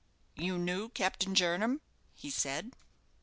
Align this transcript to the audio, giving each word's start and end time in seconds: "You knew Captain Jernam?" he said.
"You 0.35 0.57
knew 0.57 0.89
Captain 0.89 1.35
Jernam?" 1.35 1.79
he 2.15 2.31
said. 2.31 2.71